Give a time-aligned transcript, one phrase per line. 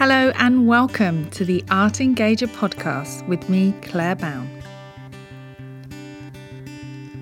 [0.00, 4.48] Hello and welcome to the Art Engager podcast with me, Claire Bown.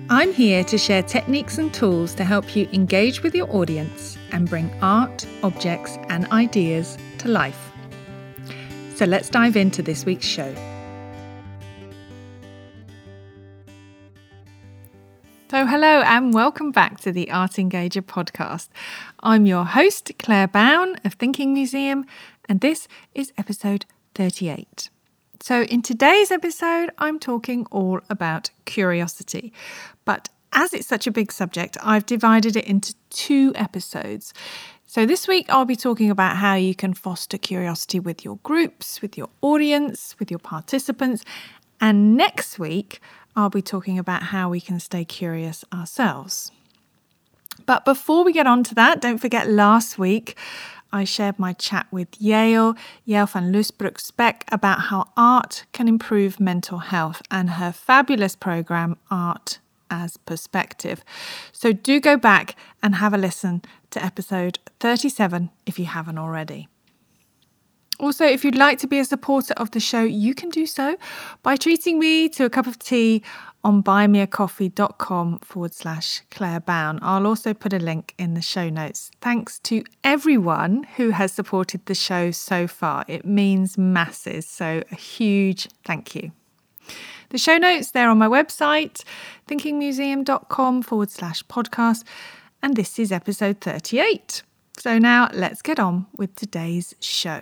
[0.09, 4.49] I'm here to share techniques and tools to help you engage with your audience and
[4.49, 7.73] bring art, objects, and ideas to life.
[8.95, 10.55] So let's dive into this week's show.
[15.51, 18.69] So, hello and welcome back to the Art Engager podcast.
[19.21, 22.05] I'm your host, Claire Bown of Thinking Museum,
[22.49, 23.85] and this is episode
[24.15, 24.89] 38.
[25.39, 29.53] So, in today's episode, I'm talking all about curiosity.
[30.03, 34.33] But as it's such a big subject, I've divided it into two episodes.
[34.87, 38.99] So, this week I'll be talking about how you can foster curiosity with your groups,
[39.01, 41.23] with your audience, with your participants.
[41.79, 42.99] And next week,
[43.35, 46.51] I'll be talking about how we can stay curious ourselves.
[47.65, 50.35] But before we get on to that, don't forget last week
[50.91, 56.39] I shared my chat with Yale, Yale van Loosbroek Spek, about how art can improve
[56.39, 59.59] mental health and her fabulous program, Art
[59.91, 61.03] as Perspective.
[61.51, 66.67] So do go back and have a listen to episode 37 if you haven't already.
[67.99, 70.95] Also, if you'd like to be a supporter of the show, you can do so
[71.43, 73.21] by treating me to a cup of tea
[73.61, 76.99] on buymeacoffee.com forward slash Claire Bown.
[77.01, 79.11] I'll also put a link in the show notes.
[79.19, 83.03] Thanks to everyone who has supported the show so far.
[83.09, 84.47] It means masses.
[84.47, 86.31] So a huge thank you.
[87.31, 89.03] The show notes, they're on my website,
[89.47, 92.03] thinkingmuseum.com forward slash podcast.
[92.63, 94.43] And this is episode 38.
[94.77, 97.41] So now let's get on with today's show.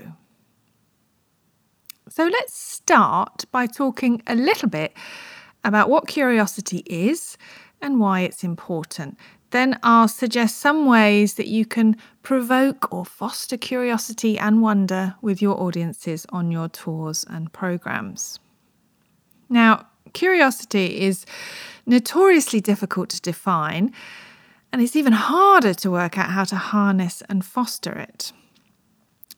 [2.10, 4.94] So let's start by talking a little bit
[5.64, 7.38] about what curiosity is
[7.82, 9.18] and why it's important.
[9.52, 15.42] Then I'll suggest some ways that you can provoke or foster curiosity and wonder with
[15.42, 18.40] your audiences on your tours and programs.
[19.50, 21.26] Now, curiosity is
[21.86, 23.94] notoriously difficult to define,
[24.72, 28.32] and it's even harder to work out how to harness and foster it.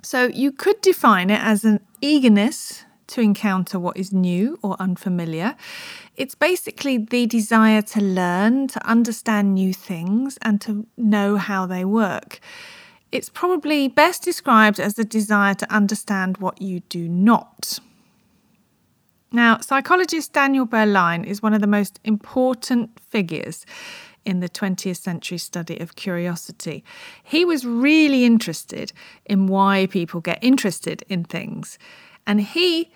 [0.01, 5.55] So, you could define it as an eagerness to encounter what is new or unfamiliar.
[6.15, 11.83] It's basically the desire to learn, to understand new things, and to know how they
[11.83, 12.39] work.
[13.11, 17.79] It's probably best described as the desire to understand what you do not.
[19.31, 23.65] Now, psychologist Daniel Berlyne is one of the most important figures
[24.25, 26.83] in the 20th century study of curiosity.
[27.23, 28.91] He was really interested
[29.25, 31.77] in why people get interested in things.
[32.27, 32.91] And he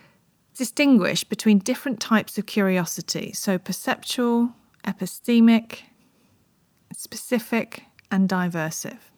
[0.55, 4.53] distinguished between different types of curiosity so perceptual,
[4.85, 5.79] epistemic,
[6.95, 9.11] specific, and diversive.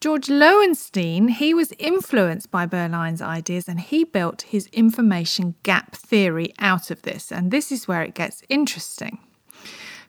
[0.00, 6.54] George Loewenstein, he was influenced by Berlyne's ideas and he built his information gap theory
[6.58, 7.30] out of this.
[7.30, 9.18] And this is where it gets interesting.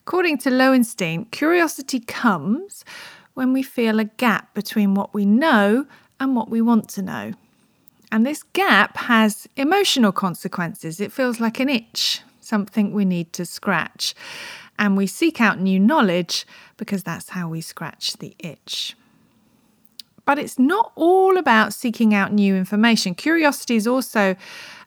[0.08, 2.84] According to Loewenstein, curiosity comes
[3.34, 5.86] when we feel a gap between what we know
[6.20, 7.34] and what we want to know.
[8.12, 11.00] And this gap has emotional consequences.
[11.00, 14.14] It feels like an itch, something we need to scratch.
[14.78, 16.46] And we seek out new knowledge
[16.78, 18.96] because that's how we scratch the itch.
[20.26, 23.16] But it's not all about seeking out new information.
[23.16, 24.36] Curiosity is also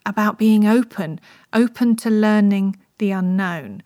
[0.05, 1.21] about being open,
[1.53, 3.83] open to learning the unknown.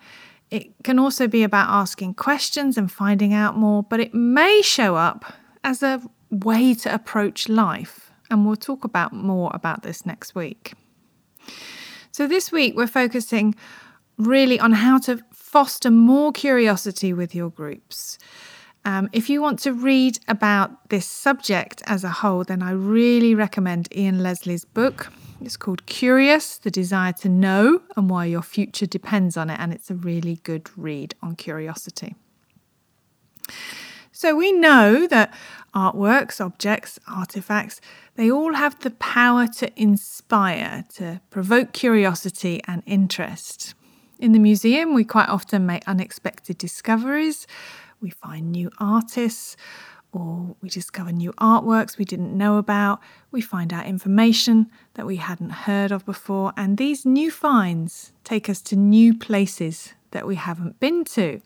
[0.50, 4.96] It can also be about asking questions and finding out more, but it may show
[4.96, 5.32] up
[5.62, 10.74] as a way to approach life and we'll talk about more about this next week.
[12.12, 13.54] So this week we're focusing
[14.16, 18.18] really on how to foster more curiosity with your groups.
[18.84, 23.34] Um, if you want to read about this subject as a whole, then I really
[23.34, 25.10] recommend Ian Leslie's book.
[25.40, 29.72] It's called Curious The Desire to Know and Why Your Future Depends on It, and
[29.72, 32.16] it's a really good read on curiosity.
[34.10, 35.32] So we know that
[35.72, 37.80] artworks, objects, artifacts,
[38.16, 43.74] they all have the power to inspire, to provoke curiosity and interest.
[44.18, 47.46] In the museum, we quite often make unexpected discoveries.
[48.00, 49.56] We find new artists,
[50.12, 53.00] or we discover new artworks we didn't know about.
[53.30, 58.48] We find out information that we hadn't heard of before, and these new finds take
[58.48, 61.40] us to new places that we haven't been to.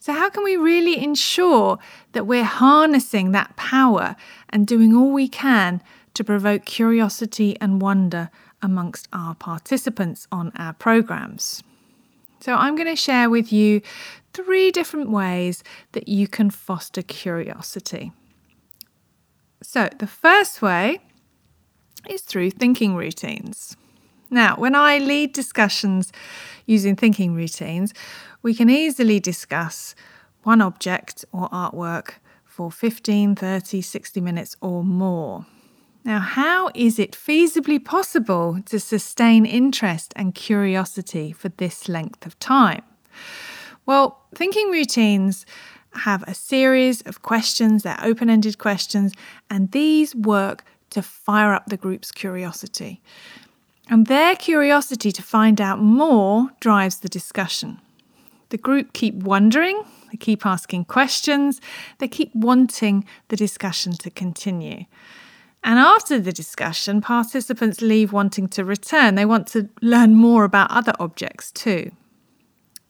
[0.00, 1.78] So, how can we really ensure
[2.12, 4.16] that we're harnessing that power
[4.48, 5.82] and doing all we can
[6.14, 8.30] to provoke curiosity and wonder
[8.62, 11.62] amongst our participants on our programs?
[12.40, 13.80] So, I'm going to share with you
[14.32, 18.12] three different ways that you can foster curiosity.
[19.62, 21.00] So, the first way
[22.08, 23.76] is through thinking routines.
[24.30, 26.12] Now, when I lead discussions
[26.66, 27.94] using thinking routines,
[28.42, 29.94] we can easily discuss
[30.42, 32.14] one object or artwork
[32.44, 35.46] for 15, 30, 60 minutes or more.
[36.08, 42.38] Now, how is it feasibly possible to sustain interest and curiosity for this length of
[42.38, 42.80] time?
[43.84, 45.44] Well, thinking routines
[45.92, 49.12] have a series of questions, they're open ended questions,
[49.50, 53.02] and these work to fire up the group's curiosity.
[53.90, 57.82] And their curiosity to find out more drives the discussion.
[58.48, 61.60] The group keep wondering, they keep asking questions,
[61.98, 64.86] they keep wanting the discussion to continue.
[65.64, 69.16] And after the discussion, participants leave wanting to return.
[69.16, 71.90] They want to learn more about other objects too.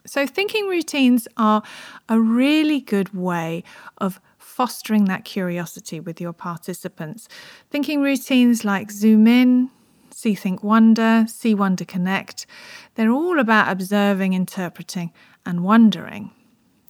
[0.06, 1.62] So, thinking routines are
[2.08, 3.62] a really good way
[3.98, 7.28] of fostering that curiosity with your participants.
[7.70, 9.70] Thinking routines like Zoom In,
[10.10, 12.46] See Think Wonder, See Wonder Connect,
[12.94, 15.12] they're all about observing, interpreting,
[15.44, 16.32] and wondering.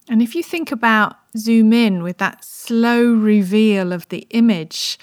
[0.08, 4.98] And if you think about Zoom In with that slow reveal of the image,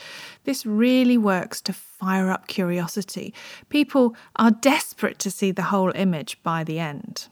[0.46, 3.34] this really works to fire up curiosity.
[3.70, 7.28] People are desperate to see the whole image by the end.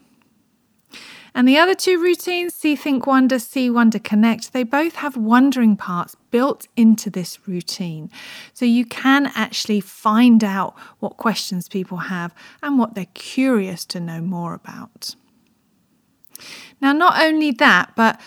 [1.36, 5.76] And the other two routines, See, Think, Wonder, See, Wonder, Connect, they both have wondering
[5.76, 8.08] parts built into this routine.
[8.52, 12.32] So you can actually find out what questions people have
[12.62, 15.16] and what they're curious to know more about.
[16.80, 18.20] Now, not only that, but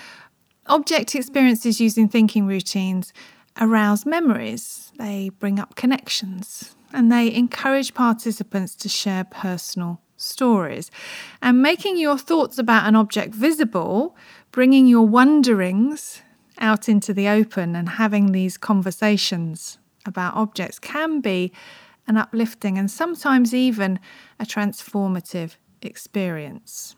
[0.66, 3.14] object experiences using thinking routines
[3.60, 10.92] arouse memories, they bring up connections, and they encourage participants to share personal stories.
[11.42, 14.16] And making your thoughts about an object visible,
[14.52, 16.22] bringing your wonderings
[16.60, 21.52] out into the open, and having these conversations about objects can be
[22.08, 24.00] an uplifting and sometimes even
[24.40, 26.97] a transformative experience.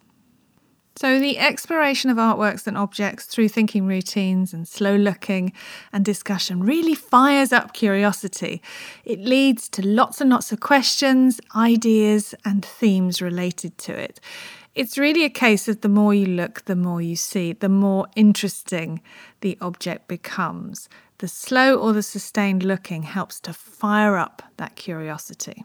[1.01, 5.53] So, the exploration of artworks and objects through thinking routines and slow looking
[5.93, 8.61] and discussion really fires up curiosity.
[9.05, 14.19] It leads to lots and lots of questions, ideas, and themes related to it.
[14.75, 18.07] It's really a case of the more you look, the more you see, the more
[18.17, 19.01] interesting
[19.39, 20.89] the object becomes.
[21.19, 25.63] The slow or the sustained looking helps to fire up that curiosity.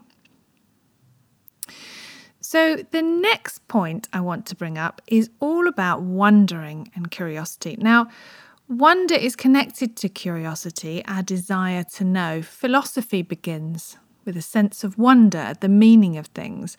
[2.47, 7.75] So, the next point I want to bring up is all about wondering and curiosity.
[7.79, 8.07] Now,
[8.69, 12.43] wonder is connected to curiosity, our desire to know.
[12.43, 16.77] Philosophy begins with a sense of wonder at the meaning of things,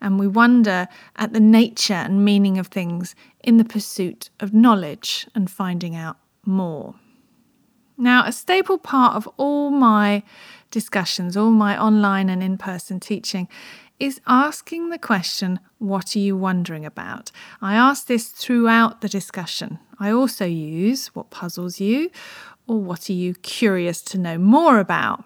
[0.00, 0.86] and we wonder
[1.16, 6.18] at the nature and meaning of things in the pursuit of knowledge and finding out
[6.44, 6.94] more.
[7.96, 10.22] Now, a staple part of all my
[10.70, 13.48] discussions, all my online and in person teaching,
[13.98, 17.30] is asking the question, What are you wondering about?
[17.60, 19.78] I ask this throughout the discussion.
[19.98, 22.10] I also use what puzzles you
[22.66, 25.24] or what are you curious to know more about?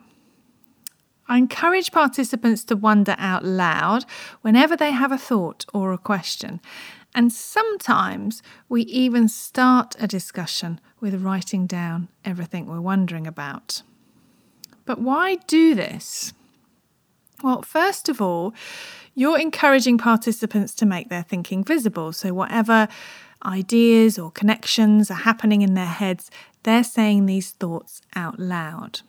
[1.29, 4.05] I encourage participants to wonder out loud
[4.43, 6.61] whenever they have a thought or a question.
[7.15, 13.83] And sometimes we even start a discussion with writing down everything we're wondering about.
[14.85, 16.33] But why do this?
[17.43, 18.55] Well, first of all,
[19.15, 22.13] you're encouraging participants to make their thinking visible.
[22.13, 22.89] So, whatever
[23.45, 26.31] ideas or connections are happening in their heads,
[26.63, 29.01] they're saying these thoughts out loud.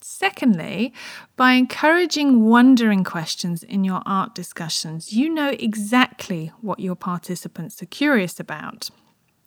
[0.00, 0.92] Secondly,
[1.36, 7.86] by encouraging wondering questions in your art discussions, you know exactly what your participants are
[7.86, 8.90] curious about.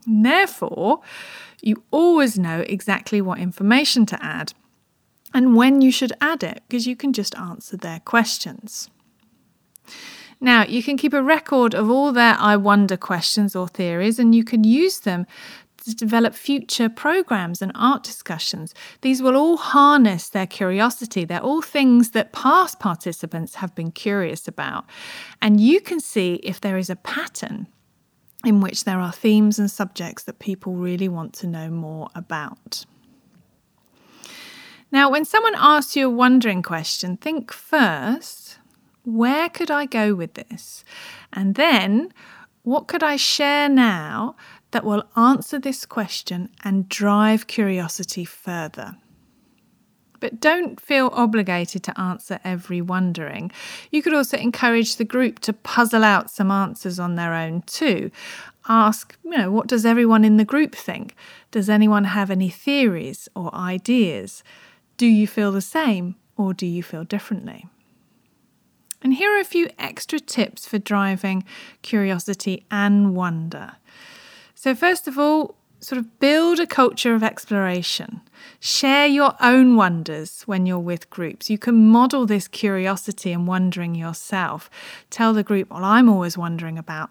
[0.05, 0.99] therefore,
[1.61, 4.53] you always know exactly what information to add
[5.33, 8.89] and when you should add it because you can just answer their questions.
[10.39, 14.33] Now, you can keep a record of all their I wonder questions or theories, and
[14.33, 15.27] you can use them
[15.85, 18.73] to develop future programs and art discussions.
[19.01, 21.25] These will all harness their curiosity.
[21.25, 24.85] They're all things that past participants have been curious about.
[25.41, 27.67] And you can see if there is a pattern
[28.43, 32.85] in which there are themes and subjects that people really want to know more about.
[34.91, 38.59] Now, when someone asks you a wondering question, think first,
[39.03, 40.83] where could I go with this?
[41.31, 42.13] And then,
[42.63, 44.35] what could I share now
[44.71, 48.97] that will answer this question and drive curiosity further?
[50.19, 53.51] But don't feel obligated to answer every wondering.
[53.89, 58.11] You could also encourage the group to puzzle out some answers on their own too.
[58.67, 61.15] Ask, you know, what does everyone in the group think?
[61.49, 64.43] Does anyone have any theories or ideas?
[64.97, 67.67] Do you feel the same or do you feel differently?
[69.01, 71.43] And here are a few extra tips for driving
[71.81, 73.73] curiosity and wonder.
[74.53, 78.21] So, first of all, sort of build a culture of exploration.
[78.59, 81.49] Share your own wonders when you're with groups.
[81.49, 84.69] You can model this curiosity and wondering yourself.
[85.09, 87.09] Tell the group, Well, I'm always wondering about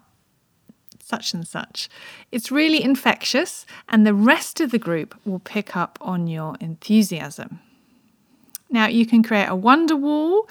[1.03, 1.89] such and such.
[2.31, 7.59] It's really infectious, and the rest of the group will pick up on your enthusiasm.
[8.71, 10.47] Now, you can create a wonder wall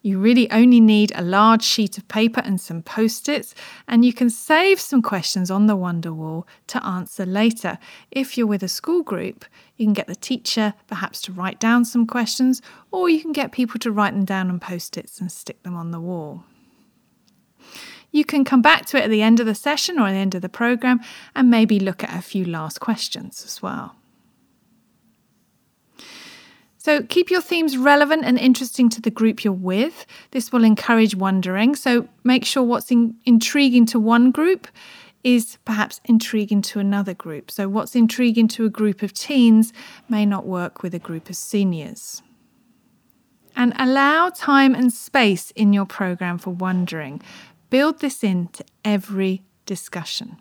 [0.00, 3.54] you really only need a large sheet of paper and some post its,
[3.88, 7.78] and you can save some questions on the Wonder Wall to answer later.
[8.10, 9.44] If you're with a school group,
[9.76, 12.62] you can get the teacher perhaps to write down some questions,
[12.92, 15.74] or you can get people to write them down on post its and stick them
[15.74, 16.44] on the wall.
[18.12, 20.18] You can come back to it at the end of the session or at the
[20.18, 21.00] end of the program
[21.34, 23.96] and maybe look at a few last questions as well.
[26.78, 30.06] So keep your themes relevant and interesting to the group you're with.
[30.30, 31.74] This will encourage wondering.
[31.74, 34.68] So make sure what's in, intriguing to one group
[35.24, 37.50] is perhaps intriguing to another group.
[37.50, 39.72] So what's intriguing to a group of teens
[40.08, 42.22] may not work with a group of seniors.
[43.56, 47.20] And allow time and space in your program for wondering.
[47.70, 50.36] Build this into every discussion.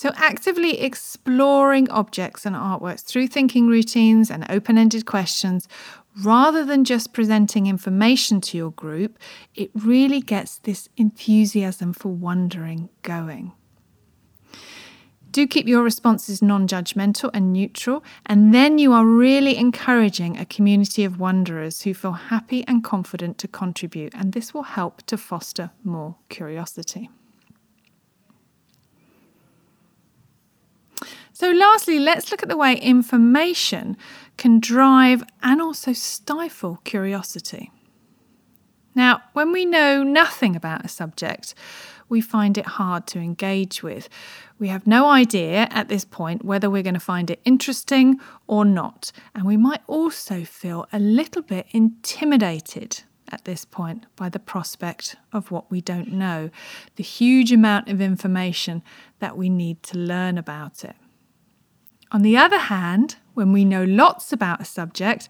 [0.00, 5.68] So, actively exploring objects and artworks through thinking routines and open ended questions,
[6.24, 9.18] rather than just presenting information to your group,
[9.54, 13.52] it really gets this enthusiasm for wondering going.
[15.32, 20.46] Do keep your responses non judgmental and neutral, and then you are really encouraging a
[20.46, 25.18] community of wanderers who feel happy and confident to contribute, and this will help to
[25.18, 27.10] foster more curiosity.
[31.40, 33.96] So, lastly, let's look at the way information
[34.36, 37.72] can drive and also stifle curiosity.
[38.94, 41.54] Now, when we know nothing about a subject,
[42.10, 44.10] we find it hard to engage with.
[44.58, 48.66] We have no idea at this point whether we're going to find it interesting or
[48.66, 54.38] not, and we might also feel a little bit intimidated at this point by the
[54.38, 56.50] prospect of what we don't know,
[56.96, 58.82] the huge amount of information
[59.20, 60.96] that we need to learn about it.
[62.12, 65.28] On the other hand, when we know lots about a subject,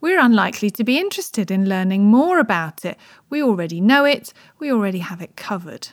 [0.00, 2.98] we're unlikely to be interested in learning more about it.
[3.28, 5.88] We already know it, we already have it covered.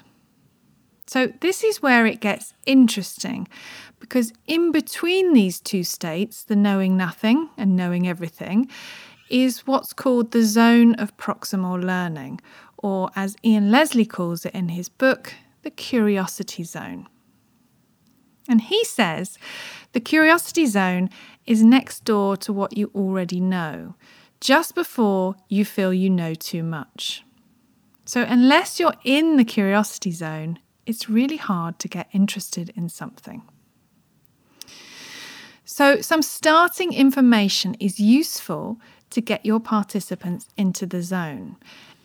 [1.05, 3.48] So, this is where it gets interesting
[4.00, 8.69] because in between these two states, the knowing nothing and knowing everything,
[9.29, 12.39] is what's called the zone of proximal learning,
[12.77, 17.07] or as Ian Leslie calls it in his book, the curiosity zone.
[18.48, 19.38] And he says
[19.94, 21.10] the curiosity zone
[21.46, 23.96] is next door to what you already know,
[24.39, 27.24] just before you feel you know too much.
[28.06, 33.42] So, unless you're in the curiosity zone, it's really hard to get interested in something.
[35.66, 41.58] So, some starting information is useful to get your participants into the zone.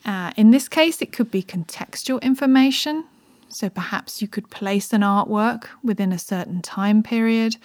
[0.05, 3.05] Uh, in this case, it could be contextual information,
[3.53, 7.57] so perhaps you could place an artwork within a certain time period,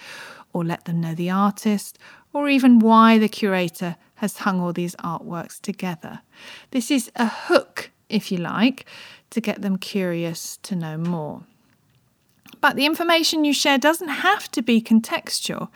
[0.52, 1.98] or let them know the artist,
[2.32, 6.20] or even why the curator has hung all these artworks together.
[6.70, 8.86] This is a hook, if you like,
[9.30, 11.42] to get them curious to know more.
[12.60, 15.68] But the information you share doesn't have to be contextual.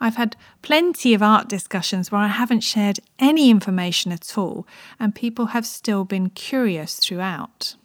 [0.00, 4.66] I've had plenty of art discussions where I haven't shared any information at all,
[4.98, 7.76] and people have still been curious throughout.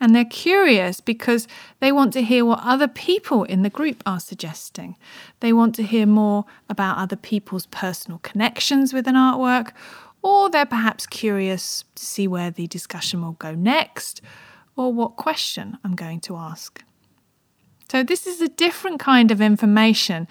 [0.00, 1.46] And they're curious because
[1.80, 4.96] they want to hear what other people in the group are suggesting.
[5.40, 9.72] They want to hear more about other people's personal connections with an artwork,
[10.22, 14.22] or they're perhaps curious to see where the discussion will go next,
[14.76, 16.82] or what question I'm going to ask.
[17.90, 20.26] So, this is a different kind of information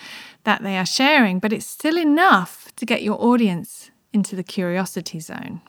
[0.46, 5.20] that they are sharing, but it's still enough to get your audience into the curiosity
[5.20, 5.62] zone.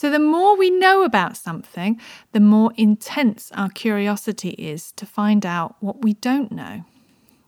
[0.00, 2.00] So, the more we know about something,
[2.32, 6.86] the more intense our curiosity is to find out what we don't know.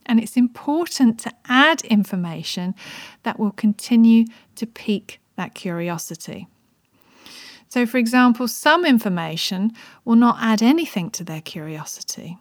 [0.05, 2.75] And it's important to add information
[3.23, 6.47] that will continue to pique that curiosity.
[7.71, 9.73] So, for example, some information
[10.05, 12.37] will not add anything to their curiosity,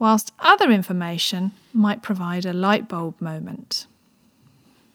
[0.00, 3.86] whilst other information might provide a light bulb moment.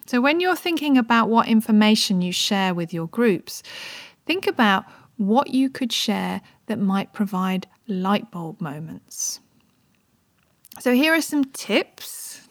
[0.08, 3.64] So, when you're thinking about what information you share with your groups,
[4.26, 4.86] think about
[5.18, 9.40] what you could share that might provide light bulb moments.
[10.80, 12.48] So, here are some tips.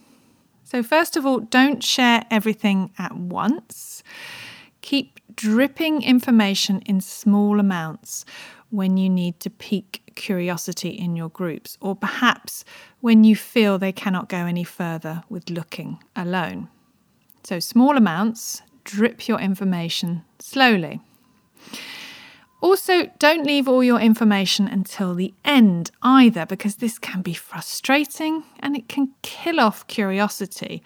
[0.64, 4.02] So, first of all, don't share everything at once.
[4.82, 8.24] Keep dripping information in small amounts
[8.70, 12.64] when you need to pique curiosity in your groups, or perhaps
[13.00, 16.68] when you feel they cannot go any further with looking alone.
[17.42, 21.00] So, small amounts, drip your information slowly.
[22.60, 28.44] Also, don't leave all your information until the end either, because this can be frustrating
[28.58, 30.82] and it can kill off curiosity.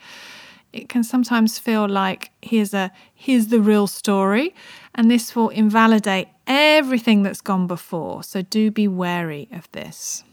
[0.73, 4.55] It can sometimes feel like here's a here's the real story,
[4.95, 8.23] and this will invalidate everything that's gone before.
[8.23, 10.25] So do be wary of this.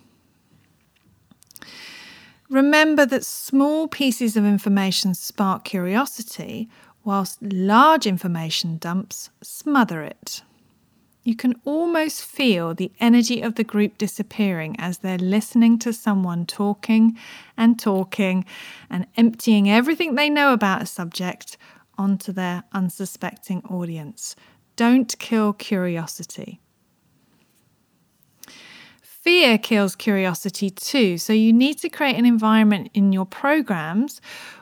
[2.50, 6.70] Remember that small pieces of information spark curiosity,
[7.04, 10.44] whilst large information dumps smother it.
[11.24, 16.48] You can almost feel the energy of the group disappearing as they're listening to someone
[16.48, 17.18] talking
[17.56, 18.44] and talking
[18.90, 21.58] and emptying everything they know about a subject
[21.98, 24.36] onto their unsuspecting audience.
[24.76, 26.60] Don't kill curiosity.
[29.04, 31.20] Fear kills curiosity too.
[31.20, 34.20] So you need to create an environment in your programs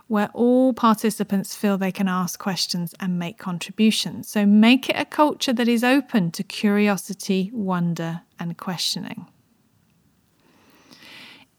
[0.09, 4.27] where all participants feel they can ask questions and make contributions.
[4.27, 9.27] So make it a culture that is open to curiosity, wonder, and questioning.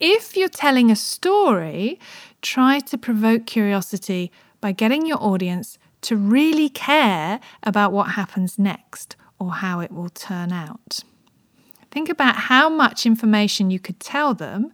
[0.00, 2.00] If you're telling a story,
[2.42, 9.14] try to provoke curiosity by getting your audience to really care about what happens next
[9.38, 11.04] or how it will turn out.
[11.92, 14.72] Think about how much information you could tell them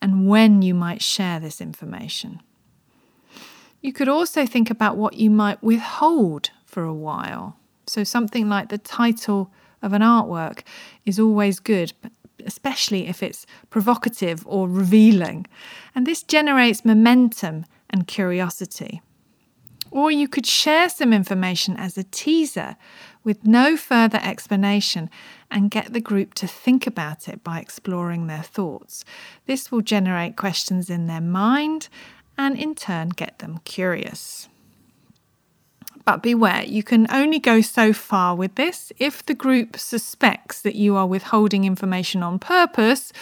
[0.00, 2.40] and when you might share this information.
[3.84, 7.58] You could also think about what you might withhold for a while.
[7.86, 10.62] So, something like the title of an artwork
[11.04, 11.92] is always good,
[12.46, 15.46] especially if it's provocative or revealing.
[15.94, 19.02] And this generates momentum and curiosity.
[19.90, 22.76] Or you could share some information as a teaser
[23.22, 25.10] with no further explanation
[25.50, 29.04] and get the group to think about it by exploring their thoughts.
[29.44, 31.90] This will generate questions in their mind
[32.36, 34.48] and in turn get them curious.
[36.04, 38.92] But beware, you can only go so far with this.
[38.98, 43.12] If the group suspects that you are withholding information on purpose,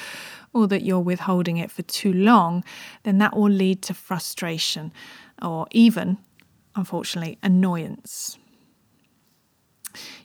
[0.53, 2.63] or that you're withholding it for too long,
[3.05, 4.93] then that will lead to frustration
[5.41, 6.19] or even
[6.75, 8.39] unfortunately, annoyance.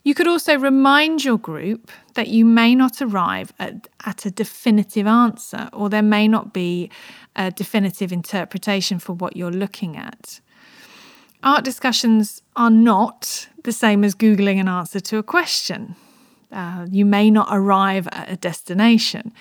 [0.08, 5.06] You could also remind your group that you may not arrive at, at, a definitive
[5.06, 6.90] answer, or there may not be
[7.36, 10.40] a definitive interpretation for what you're looking at.
[11.44, 15.98] Art discussions are not the same as Googling an answer to a question.
[16.54, 19.34] Uh, you may not arrive at a destination.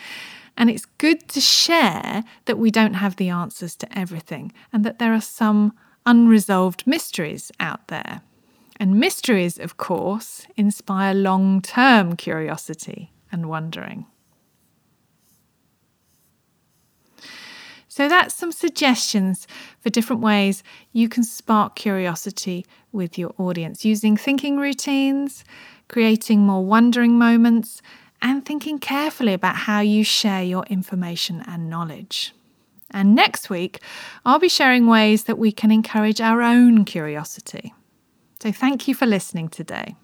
[0.56, 4.98] And it's good to share that we don't have the answers to everything and that
[4.98, 5.74] there are some
[6.04, 8.22] unresolved mysteries out there.
[8.78, 14.06] And mysteries, of course, inspire long term curiosity and wondering.
[17.88, 19.46] So, that's some suggestions
[19.80, 20.62] for different ways
[20.92, 25.44] you can spark curiosity with your audience using thinking routines,
[25.88, 27.80] creating more wondering moments,
[28.20, 32.34] and thinking carefully about how you share your information and knowledge.
[32.90, 33.80] And next week,
[34.26, 37.72] I'll be sharing ways that we can encourage our own curiosity.
[38.40, 39.96] So thank you for listening today.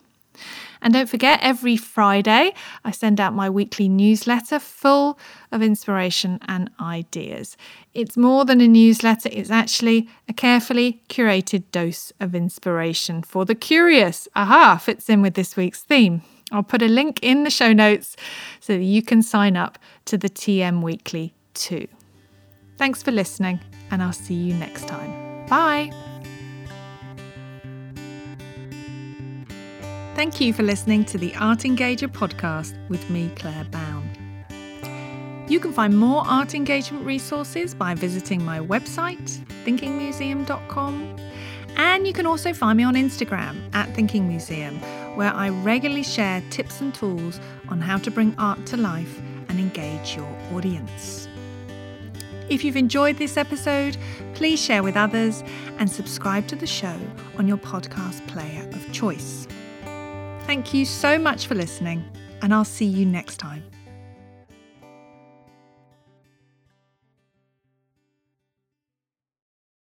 [0.81, 2.53] And don't forget, every Friday,
[2.85, 5.18] I send out my weekly newsletter full
[5.53, 7.57] of inspiration and ideas.
[7.95, 13.55] It's more than a newsletter, it's actually a carefully curated dose of inspiration for the
[13.55, 14.27] curious.
[14.35, 16.23] Aha, fits in with this week's theme.
[16.51, 18.16] I'll put a link in the show notes
[18.61, 21.87] so that you can sign up to the TM Weekly too.
[22.77, 25.47] Thanks for listening, and I'll see you next time.
[25.47, 26.12] Bye.
[30.14, 34.11] Thank you for listening to the Art Engager podcast with me, Claire Bown.
[35.48, 41.16] You can find more art engagement resources by visiting my website, thinkingmuseum.com.
[41.77, 44.79] And you can also find me on Instagram at Thinking Museum,
[45.16, 49.59] where I regularly share tips and tools on how to bring art to life and
[49.59, 51.27] engage your audience.
[52.51, 53.96] If you've enjoyed this episode,
[54.35, 55.42] please share with others
[55.79, 56.96] and subscribe to the show
[57.38, 59.48] on your podcast player of choice.
[60.46, 62.05] Thank you so much for listening,
[62.42, 63.62] and I'll see you next time.